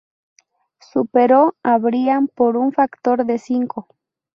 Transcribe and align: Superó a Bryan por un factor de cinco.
Superó 0.79 1.55
a 1.61 1.77
Bryan 1.77 2.27
por 2.27 2.57
un 2.57 2.71
factor 2.73 3.23
de 3.23 3.37
cinco. 3.37 3.87